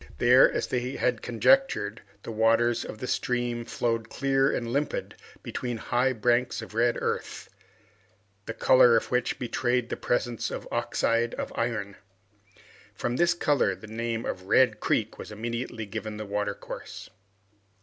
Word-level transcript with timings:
There, 0.17 0.51
as 0.51 0.65
they 0.65 0.95
had 0.95 1.21
conjectured, 1.21 2.01
the 2.23 2.31
waters 2.31 2.83
of 2.83 2.97
the 2.97 3.05
stream 3.05 3.63
flowed 3.65 4.09
clear 4.09 4.51
and 4.51 4.67
limpid 4.73 5.13
between 5.43 5.77
high 5.77 6.11
banks 6.13 6.59
of 6.63 6.73
red 6.73 6.97
earth, 6.99 7.51
the 8.47 8.53
color 8.55 8.97
of 8.97 9.11
which 9.11 9.37
betrayed 9.37 9.89
the 9.89 9.95
presence 9.97 10.49
of 10.49 10.67
oxide 10.71 11.35
of 11.35 11.53
iron. 11.55 11.97
From 12.95 13.17
this 13.17 13.35
color, 13.35 13.75
the 13.75 13.85
name 13.85 14.25
of 14.25 14.47
Red 14.47 14.79
Creek 14.79 15.19
was 15.19 15.31
immediately 15.31 15.85
given 15.85 16.17
to 16.17 16.23
the 16.23 16.29
watercourse. 16.31 17.11